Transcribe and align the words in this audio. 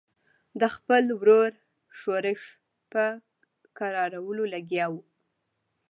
د 0.59 0.61
خپل 0.75 1.03
ورور 1.19 1.51
ښورښ 1.97 2.41
په 2.91 3.03
کرارولو 3.77 4.43
لګیا 4.53 4.85
وو. 4.91 5.01